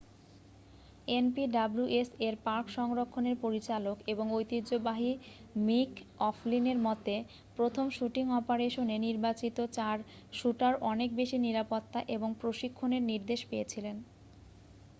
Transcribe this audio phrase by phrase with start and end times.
[1.17, 5.11] npws-এর park সংরক্ষণের পরিচালক ও ঐতিহ্যবাহী
[5.65, 5.91] মিক
[6.21, 7.15] ওফ্লিনের মতে
[7.57, 9.97] প্রথম শুটিং অপারেশনে নির্বাচিত চার
[10.33, 13.95] শ্যুটার অনেক বেশি নিরাপত্তা এবং প্রশিক্ষণের নির্দেশ পেয়েছিলেন।